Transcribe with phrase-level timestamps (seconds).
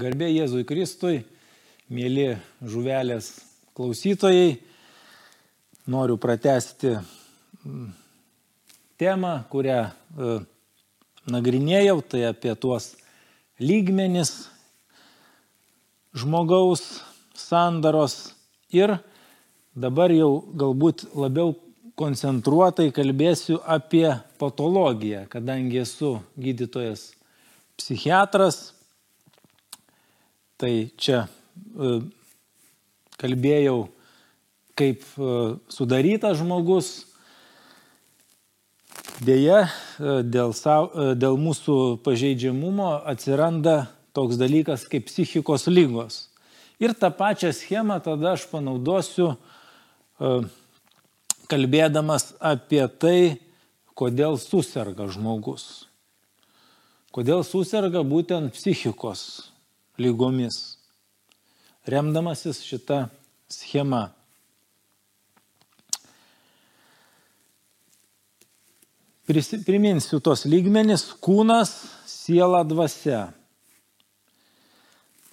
[0.00, 1.18] Garbė Jėzui Kristui,
[1.92, 3.26] mėly žuvelės
[3.76, 4.54] klausytojai,
[5.92, 7.90] noriu pratesti mm,
[9.02, 10.38] temą, kurią e,
[11.34, 12.94] nagrinėjau, tai apie tuos
[13.60, 14.32] lygmenis
[16.16, 17.02] žmogaus
[17.36, 18.32] sandaros
[18.72, 18.96] ir
[19.76, 20.32] dabar jau
[20.64, 21.58] galbūt labiau
[22.00, 24.08] koncentruotai kalbėsiu apie
[24.40, 27.10] patologiją, kadangi esu gydytojas
[27.76, 28.70] psichiatras
[30.60, 31.90] Tai čia e,
[33.16, 33.86] kalbėjau,
[34.76, 35.36] kaip e,
[35.72, 36.90] sudarytas žmogus.
[39.24, 39.62] Deja,
[39.96, 46.26] e, dėl, savo, dėl mūsų pažeidžiamumo atsiranda toks dalykas kaip psichikos lygos.
[46.80, 49.34] Ir tą pačią schemą tada aš panaudosiu
[51.48, 53.20] kalbėdamas apie tai,
[53.96, 55.86] kodėl susirga žmogus.
[57.12, 59.49] Kodėl susirga būtent psichikos
[60.00, 60.56] lygomis,
[61.88, 63.04] remdamasis šitą
[63.50, 64.08] schemą.
[69.30, 71.70] Priminsiu tos lygmenis- kūnas,
[72.06, 73.32] siela, dvasia.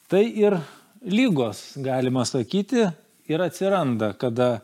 [0.07, 0.59] Tai ir
[1.01, 2.85] lygos, galima sakyti,
[3.27, 4.61] ir atsiranda, kada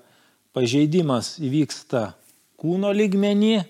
[0.53, 2.13] pažeidimas įvyksta
[2.61, 3.65] kūno lygmenį,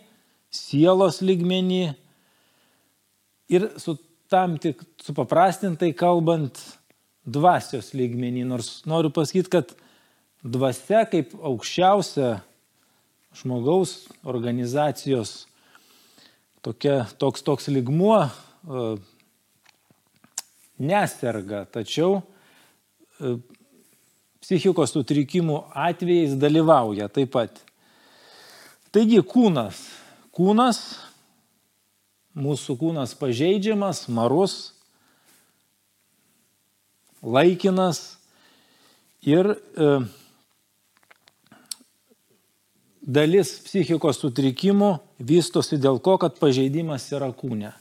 [0.53, 1.95] sielos lygmenį
[3.50, 3.95] ir su
[4.33, 6.57] tam tik supaprastintai kalbant
[7.23, 9.75] dvasios lygmenį, nors noriu pasakyti, kad
[10.43, 12.39] dvasia kaip aukščiausia
[13.37, 13.93] žmogaus
[14.25, 15.43] organizacijos
[16.65, 18.83] tokia, toks, toks lygmuo e,
[20.83, 23.37] neserga, tačiau e,
[24.43, 27.61] psichikos sutrikimų atvejais dalyvauja taip pat.
[28.93, 29.79] Taigi kūnas.
[30.33, 30.81] Kūnas
[32.33, 34.73] mūsų kūnas pažeidžiamas, marus,
[37.23, 38.17] laikinas
[39.23, 39.89] ir e,
[43.03, 47.73] dalis psichikos sutrikimų vystosi dėl to, kad pažeidimas yra kūne.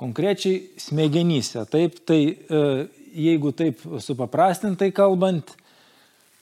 [0.00, 1.66] Konkrečiai smegenyse.
[1.70, 2.64] Taip, tai e,
[3.14, 5.54] jeigu taip supaprastintai kalbant,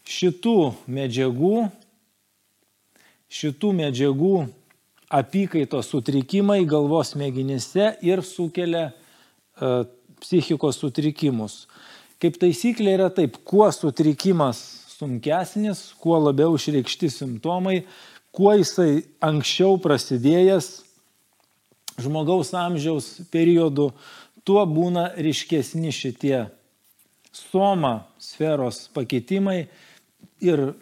[0.08, 1.68] šitų medžiagų,
[3.32, 4.36] šitų medžiagų
[5.12, 9.84] apykaitos sutrikimai galvos smegenyse ir sukelia uh,
[10.22, 11.66] psichikos sutrikimus.
[12.22, 14.60] Kaip taisyklė yra taip, kuo sutrikimas
[14.94, 17.82] sunkesnis, kuo labiau išreikšti simptomai,
[18.32, 20.70] kuo jisai anksčiau prasidėjęs
[22.00, 23.90] žmogaus amžiaus periodu,
[24.46, 26.46] tuo būna ryškesni šitie
[27.32, 29.58] soma sferos pakeitimai
[30.42, 30.72] ir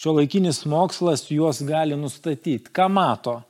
[0.00, 2.72] šio laikinis mokslas juos gali nustatyti.
[2.72, 3.40] Ką mato?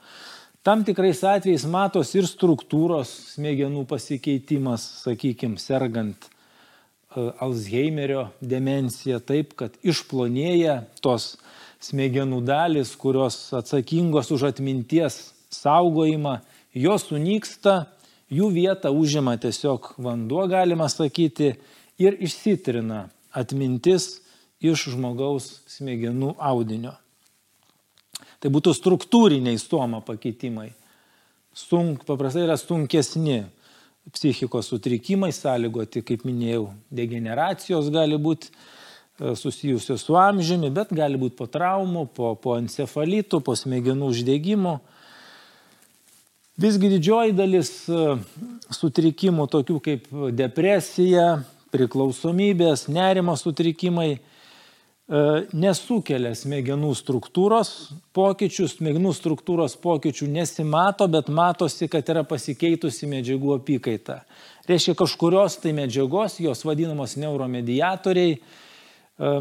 [0.62, 9.78] Tam tikrais atvejais matos ir struktūros smegenų pasikeitimas, sakykime, sergant e, Alzheimerio demencija taip, kad
[9.80, 11.38] išplonėja tos
[11.80, 16.42] smegenų dalis, kurios atsakingos už atminties saugojimą,
[16.76, 17.86] jos sunyksta,
[18.28, 21.54] jų vietą užima tiesiog vanduo, galima sakyti,
[21.96, 24.18] ir išsitrina atmintis
[24.60, 26.98] iš žmogaus smegenų audinio.
[28.40, 30.70] Tai būtų struktūriniai stoma pakeitimai.
[31.56, 33.42] Sunk, paprastai yra sunkesni
[34.14, 41.36] psichikos sutrikimai, sąlygoti, kaip minėjau, degeneracijos gali būti e, susijusios su amžiumi, bet gali būti
[41.38, 44.78] po traumų, po, po encefalitų, po smegenų uždegimų.
[46.60, 48.16] Visgi didžioji dalis e,
[48.72, 51.42] sutrikimų, tokių kaip depresija,
[51.74, 54.14] priklausomybės, nerimo sutrikimai,
[55.10, 57.70] nesukelia smegenų struktūros
[58.14, 64.20] pokyčių, smegenų struktūros pokyčių nesimato, bet matosi, kad yra pasikeitusi medžiagų apykaita.
[64.70, 69.34] Reiškia kažkurios tai medžiagos, jos vadinamos neuromediatoriai, e,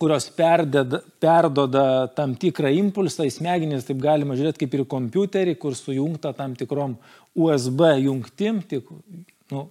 [0.00, 5.76] kurios perdeda, perdoda tam tikrą impulsą į smegenis, taip galima žiūrėti kaip ir kompiuterį, kur
[5.76, 6.96] sujungta tam tikrom
[7.36, 8.88] USB jungtim, tik,
[9.52, 9.66] nu,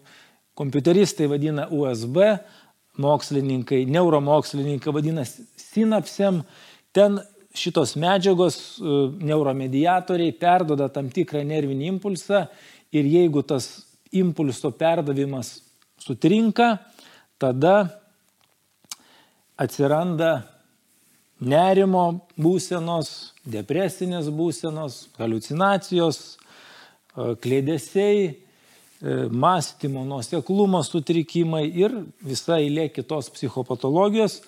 [0.61, 2.35] kompiuteristai vadina USB,
[2.99, 6.41] mokslininkai, neuromokslininkai vadina sinapsėm,
[6.95, 7.19] ten
[7.55, 12.45] šitos medžiagos, e, neuromediatoriai perdoda tam tikrą nervinį impulsą
[12.91, 13.69] ir jeigu tas
[14.11, 15.61] impulso perdavimas
[16.01, 16.77] sutrinka,
[17.39, 17.75] tada
[19.59, 20.41] atsiranda
[21.41, 26.21] nerimo būsenos, depresinės būsenos, halucinacijos,
[27.15, 28.50] e, klėdesiai, E,
[29.31, 34.41] mąstymo, nuoseklumo sutrikimai ir visa eilė kitos psichopatologijos.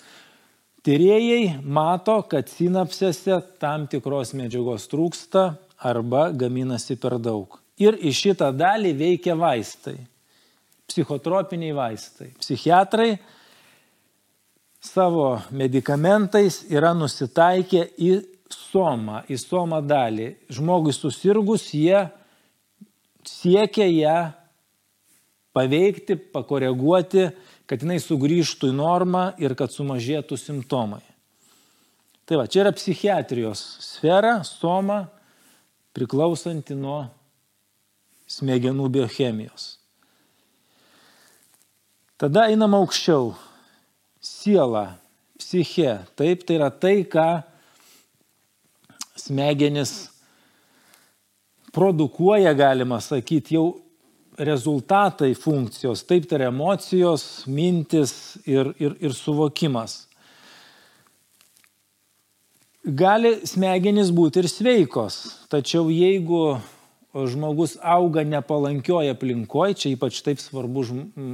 [0.84, 7.58] Tyrėjai mato, kad sinapsėse tam tikros medžiagos trūksta arba gaminasi per daug.
[7.80, 9.96] Ir į šitą dalį veikia vaistai.
[10.86, 12.28] psichotropiniai vaistai.
[12.38, 13.16] Psichiatrai
[14.84, 18.10] savo medikamentais yra nusitaikę į
[18.52, 20.28] somą, į somą dalį.
[20.52, 22.04] Žmogui susirgus, jie
[23.24, 24.18] siekia ją
[25.54, 27.28] paveikti, pakoreguoti,
[27.70, 31.02] kad jinai sugrįžtų į normą ir kad sumažėtų simptomai.
[32.24, 35.04] Tai va, čia yra psichiatrijos sfera, soma,
[35.94, 37.04] priklausanti nuo
[38.30, 39.74] smegenų biochemijos.
[42.18, 43.34] Tada einam aukščiau.
[44.24, 44.94] Siela,
[45.36, 45.98] psiche.
[46.16, 47.28] Taip, tai yra tai, ką
[49.20, 49.92] smegenis
[51.74, 53.83] produkuoja, galima sakyti, jau
[54.38, 56.02] rezultatai funkcijos.
[56.06, 60.04] Taip, tai yra emocijos, mintis ir, ir, ir suvokimas.
[62.84, 65.14] Gali smegenys būti ir sveikos,
[65.48, 66.58] tačiau jeigu
[67.14, 70.82] žmogus auga nepalankioje aplinkoje, čia ypač taip svarbu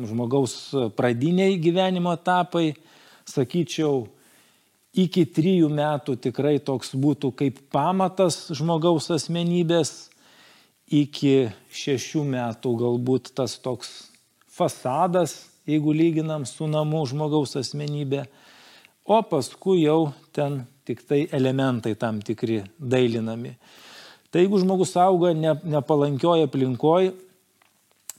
[0.06, 0.54] žmogaus
[0.94, 2.74] pradiniai gyvenimo etapai,
[3.26, 4.04] sakyčiau,
[4.94, 10.09] iki trijų metų tikrai toks būtų kaip pamatas žmogaus asmenybės,
[10.90, 14.10] iki šešių metų galbūt tas toks
[14.50, 18.24] fasadas, jeigu lyginam su namu žmogaus asmenybė,
[19.06, 23.54] o paskui jau ten tik tai elementai tam tikri dailinami.
[24.30, 27.14] Tai jeigu žmogus auga ne, nepalankioje aplinkoje,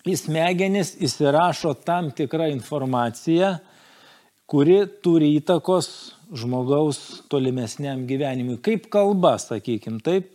[0.07, 3.53] į smegenis įsirašo tam tikrą informaciją,
[4.50, 5.88] kuri turi įtakos
[6.35, 8.57] žmogaus tolimesniam gyvenimui.
[8.63, 10.33] Kaip kalba, sakykim, taip,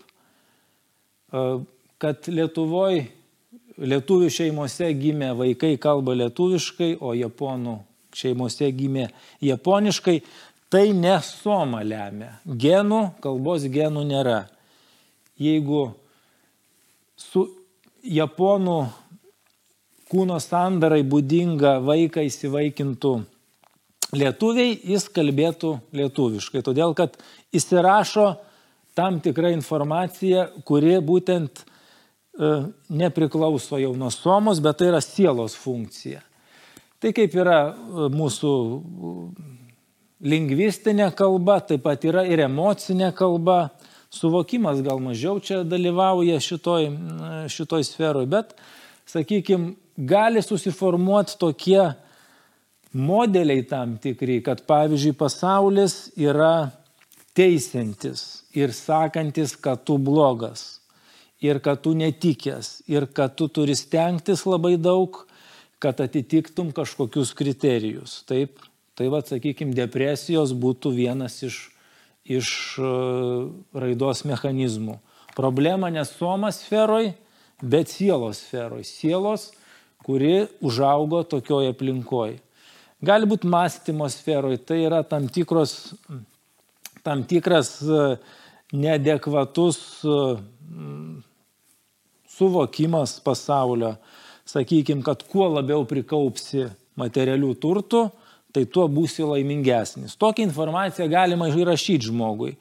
[2.02, 3.06] kad Lietuvoje,
[3.76, 7.78] lietuvių šeimose gimė vaikai kalba lietuviškai, o japonų
[8.16, 9.10] šeimose gimė
[9.44, 10.20] japoniškai,
[10.72, 12.38] tai ne soma lemia.
[12.48, 14.44] Genų, kalbos genų nėra
[15.40, 15.90] jeigu
[17.16, 17.46] su
[18.06, 18.78] japonų
[20.10, 23.14] kūno sandarai būdinga vaiką įsivaikintų
[24.16, 26.62] lietuviai, jis kalbėtų lietuviškai.
[26.64, 27.16] Todėl, kad
[27.56, 28.28] įsirašo
[28.96, 31.64] tam tikrą informaciją, kuri būtent
[32.88, 36.20] nepriklauso jau nuo somos, bet tai yra sielos funkcija.
[37.00, 38.52] Tai kaip yra e, mūsų
[40.26, 43.70] lingvistinė kalba, taip pat yra ir emocinė kalba,
[44.12, 46.88] suvokimas gal mažiau čia dalyvauja šitoj,
[47.52, 48.54] šitoj sferoj, bet,
[49.08, 51.82] sakykime, gali susiformuoti tokie
[52.96, 56.70] modeliai tam tikri, kad pavyzdžiui pasaulis yra
[57.36, 60.85] teisintis ir sakantis, kad tu blogas
[61.44, 65.24] ir kad tu netikęs ir kad tu turi stengtis labai daug,
[65.78, 68.22] kad atitiktum kažkokius kriterijus.
[68.28, 68.62] Taip,
[68.96, 71.66] tai vad, sakykime, depresijos būtų vienas iš
[72.26, 72.48] iš
[72.78, 72.88] e,
[73.76, 74.98] raidos mechanizmų.
[75.36, 77.12] Problema ne soma sferoj,
[77.62, 78.82] bet sielos sferoj.
[78.88, 79.50] Sielos,
[80.06, 82.40] kuri užaugo tokioje aplinkoje.
[83.04, 85.94] Gali būti mąstymo sferoj, tai yra tam, tikros,
[87.06, 88.16] tam tikras e,
[88.72, 90.18] neadekvatus e,
[92.36, 93.96] suvokimas pasaulio.
[94.46, 98.06] Sakykime, kad kuo labiau prikaupsi materialių turtų,
[98.54, 100.14] tai tuo būsi laimingesnis.
[100.16, 102.54] Tokią informaciją galima įrašyti žmogui.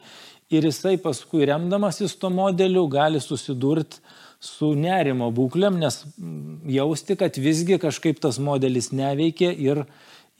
[0.53, 4.01] Ir jisai paskui remdamasis to modeliu gali susidurti
[4.41, 6.03] su nerimo būklėm, nes
[6.69, 9.85] jausti, kad visgi kažkaip tas modelis neveikia ir,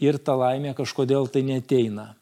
[0.02, 2.14] ir ta laimė kažkodėl tai neteina.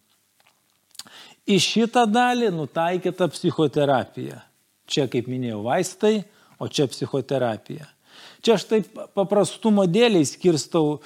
[1.43, 4.39] Į šitą dalį nutaikyta psichoterapija.
[4.87, 6.23] Čia, kaip minėjau, vaistai,
[6.59, 7.89] o čia psichoterapija.
[8.43, 10.99] Čia aš taip paprastumo dėliai skirstau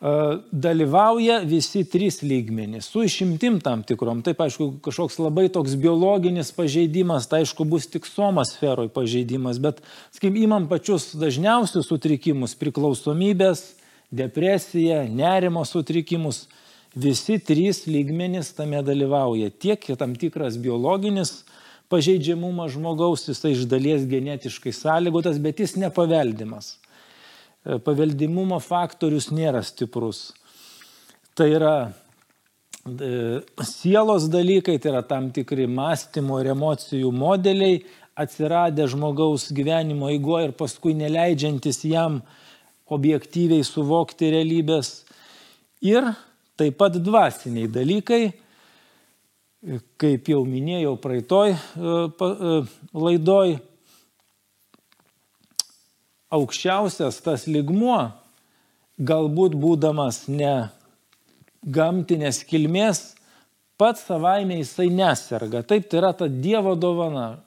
[0.00, 4.22] dalyvauja visi trys lygmenys, su išimtim tam tikrom.
[4.24, 9.82] Taip, aišku, kažkoks labai toks biologinis pažeidimas, tai aišku, bus tik somas sferoj pažeidimas, bet,
[10.14, 13.74] sakykim, imam pačius dažniausius sutrikimus- priklausomybės,
[14.10, 16.46] depresiją, nerimo sutrikimus.
[16.96, 19.50] Visi trys lygmenys tame dalyvauja.
[19.50, 21.44] Tiek tam tikras biologinis
[21.90, 26.76] pažeidžiamumas žmogaus, jisai iš dalies genetiškai sąlygotas, bet jis nepaveldimas.
[27.62, 30.32] E, paveldimumo faktorius nėra stiprus.
[31.38, 31.74] Tai yra
[32.86, 37.82] e, sielos dalykai, tai yra tam tikri mąstymo ir emocijų modeliai
[38.18, 42.18] atsiradę žmogaus gyvenimo eigoje ir paskui neleidžiantis jam
[42.90, 45.04] objektyviai suvokti realybės.
[45.86, 46.10] Ir
[46.60, 48.24] taip pat dvasiniai dalykai,
[50.00, 52.50] kaip jau minėjau praeitoj e,
[52.96, 53.54] laidoj,
[56.36, 57.98] aukščiausias tas ligmuo,
[59.00, 60.68] galbūt būdamas ne
[61.64, 63.02] gamtinės kilmės,
[63.80, 65.64] pats savaime jisai neserga.
[65.64, 67.40] Taip, tai yra ta Dievo dovana,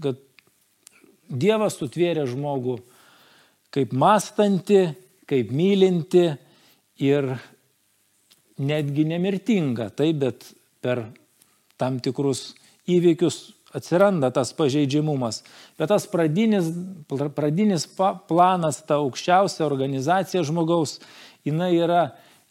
[0.00, 0.20] kad
[1.28, 2.78] Dievas sutvėrė žmogų
[3.74, 4.82] kaip mąstanti
[5.26, 6.28] kaip mylinti
[7.00, 7.30] ir
[8.58, 10.46] netgi nemirtinga, taip, bet
[10.84, 11.06] per
[11.80, 12.52] tam tikrus
[12.90, 15.42] įvykius atsiranda tas pažeidžiamumas.
[15.78, 16.68] Bet tas pradinis,
[17.34, 17.88] pradinis
[18.28, 21.00] planas, ta aukščiausia organizacija žmogaus,
[21.46, 22.04] jinai yra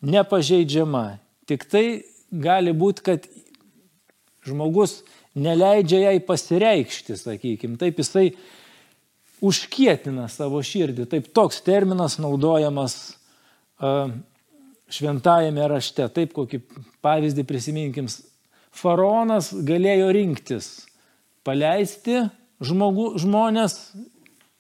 [0.03, 1.05] nepažeidžiama.
[1.47, 1.85] Tik tai
[2.31, 3.29] gali būti, kad
[4.43, 5.01] žmogus
[5.33, 7.79] neleidžia jai pasireikšti, sakykime.
[7.79, 8.33] Taip jisai
[9.43, 11.07] užkietina savo širdį.
[11.09, 12.97] Taip toks terminas naudojamas
[13.79, 14.11] uh,
[14.93, 16.05] šventajame rašte.
[16.13, 16.61] Taip kokį
[17.03, 18.09] pavyzdį prisiminkim.
[18.73, 20.69] Faraonas galėjo rinktis
[21.45, 22.23] paleisti
[22.63, 23.77] žmogu, žmonės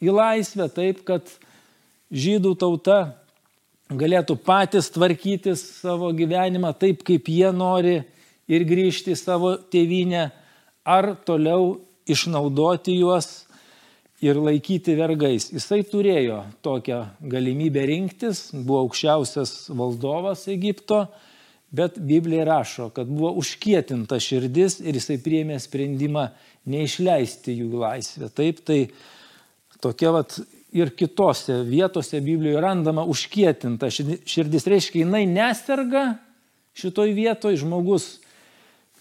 [0.03, 1.29] į laisvę taip, kad
[2.13, 2.99] žydų tauta
[3.93, 8.01] galėtų patys tvarkytis savo gyvenimą taip, kaip jie nori
[8.49, 10.27] ir grįžti į savo tėvynę,
[10.83, 11.77] ar toliau
[12.09, 13.45] išnaudoti juos
[14.23, 15.49] ir laikyti vergais.
[15.51, 17.01] Jisai turėjo tokią
[17.31, 21.03] galimybę rinktis, buvo aukščiausias valdovas Egipto,
[21.73, 26.27] bet Biblija rašo, kad buvo užkietinta širdis ir jisai priėmė sprendimą
[26.69, 28.29] neišleisti jų laisvę.
[28.37, 28.79] Taip, tai
[29.83, 30.37] tokia vat
[30.73, 34.67] ir kitose vietose Biblijoje randama užkietinta širdis.
[34.69, 36.13] Reiškia, jinai neserga
[36.77, 38.17] šitoj vietoj žmogus.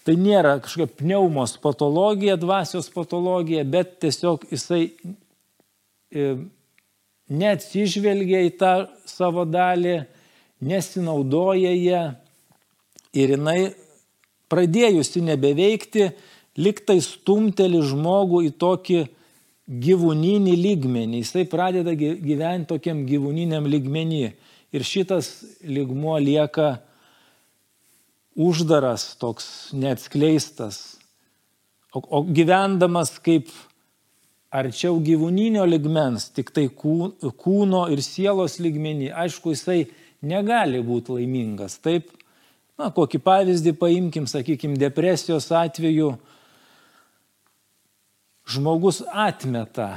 [0.03, 4.89] Tai nėra kažkokia pneumos patologija, dvasios patologija, bet tiesiog jisai
[6.11, 6.33] e,
[7.31, 8.73] neatsižvelgia į tą
[9.07, 10.01] savo dalį,
[10.63, 12.03] nesinaudoja ją
[13.15, 13.73] ir jinai
[14.51, 16.11] pradėjusi nebeveikti,
[16.59, 19.01] liktai stumteli žmogų į tokį
[19.83, 21.21] gyvūninį lygmenį.
[21.23, 24.25] Jisai pradeda gyventi tokiam gyvūniniam lygmenį.
[24.73, 25.29] Ir šitas
[25.63, 26.81] lygmuo lieka
[28.35, 30.97] uždaras, toks neatskleistas.
[31.93, 33.51] O, o gyvendamas kaip
[34.53, 39.79] arčiau gyvūninio ligmens, tik tai kūno ir sielos lygmenį, aišku, jisai
[40.21, 41.79] negali būti laimingas.
[41.81, 42.11] Taip,
[42.77, 46.13] na, kokį pavyzdį paimkim, sakykim, depresijos atveju
[48.53, 49.95] žmogus atmeta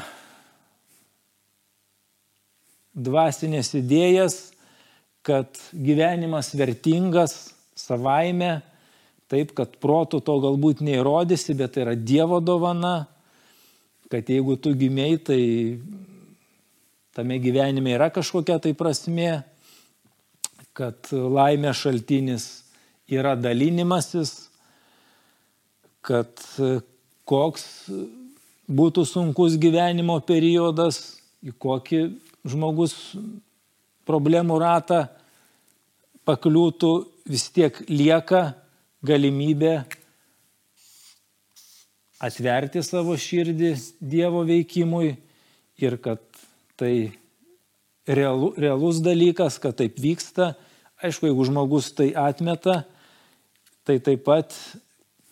[2.97, 4.39] dvasinės idėjas,
[5.27, 8.61] kad gyvenimas vertingas savaime,
[9.31, 13.07] taip, kad protų to galbūt neįrodysi, bet tai yra Dievo dovana,
[14.11, 15.41] kad jeigu tu gimiai, tai
[17.17, 19.41] tame gyvenime yra kažkokia tai prasme,
[20.77, 22.47] kad laimė šaltinis
[23.09, 24.35] yra dalinimasis,
[26.07, 26.31] kad
[27.27, 27.65] koks
[28.67, 32.01] būtų sunkus gyvenimo periodas, į kokį
[32.47, 32.95] žmogus
[34.07, 35.07] problemų ratą
[36.27, 36.93] pakliūtų,
[37.27, 38.55] vis tiek lieka
[39.07, 39.75] galimybė
[42.23, 45.15] atverti savo širdį Dievo veikimui
[45.83, 46.23] ir kad
[46.79, 47.13] tai
[48.09, 50.55] realu, realus dalykas, kad taip vyksta.
[51.05, 52.85] Aišku, jeigu žmogus tai atmeta,
[53.85, 54.55] tai taip pat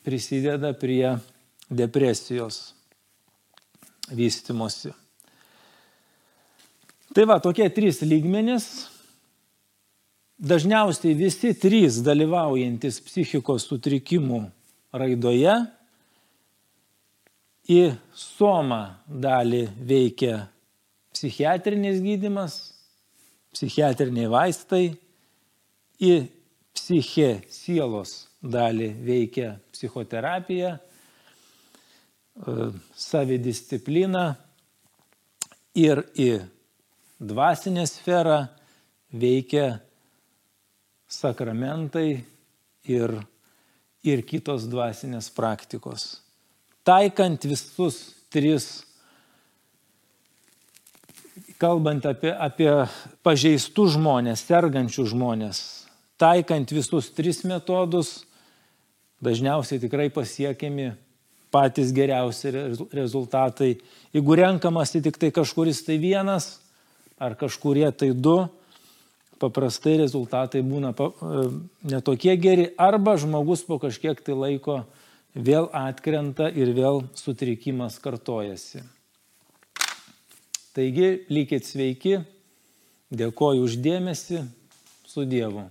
[0.05, 1.17] prisideda prie
[1.73, 2.75] depresijos
[4.13, 4.93] vystimosi.
[7.15, 8.67] Tai va, tokie trys lygmenys.
[10.39, 14.41] Dažniausiai visi trys dalyvaujantis psichikos sutrikimų
[14.95, 15.55] raidoje
[17.71, 17.83] į
[18.19, 20.41] somą dalį veikia
[21.15, 22.57] psichiatrinis gydimas,
[23.55, 24.89] psichiatriniai vaistai,
[26.03, 26.27] į
[26.75, 30.75] psichė sielos dalį veikia psichoterapija,
[32.35, 32.53] E,
[32.99, 34.25] savidiscipliną
[35.79, 36.31] ir į
[37.23, 38.41] dvasinę sferą
[39.15, 39.77] veikia
[41.21, 42.25] sakramentai
[42.89, 43.15] ir,
[44.05, 46.19] ir kitos dvasinės praktikos.
[46.85, 48.01] Taikant visus
[48.33, 48.85] tris,
[51.61, 52.71] kalbant apie, apie
[53.25, 55.63] pažeistų žmonės, sergančių žmonės,
[56.21, 58.23] taikant visus tris metodus,
[59.25, 60.93] dažniausiai tikrai pasiekiami
[61.55, 62.51] patys geriausi
[62.93, 63.77] rezultatai.
[64.15, 66.59] Jeigu renkamasi tik tai kažkuris tai vienas
[67.19, 68.43] ar kažkurie tai du,
[69.45, 71.45] paprastai rezultatai būna e,
[71.93, 74.81] netokie geri arba žmogus po kažkiek tai laiko
[75.35, 78.85] vėl atkrenta ir vėl sutrikimas kartojasi.
[80.75, 82.17] Taigi, likit sveiki,
[83.15, 84.41] dėkoju uždėmesi,
[85.07, 85.69] su Dievu.